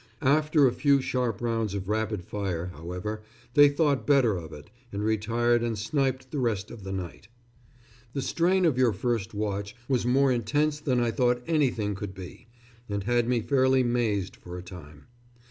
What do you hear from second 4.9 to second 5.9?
and retired and